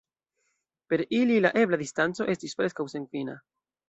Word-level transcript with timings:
Per 0.93 1.03
ili 1.17 1.37
la 1.47 1.51
ebla 1.63 1.79
distanco 1.81 2.27
estis 2.35 2.57
preskaŭ 2.63 2.87
senfina. 2.95 3.37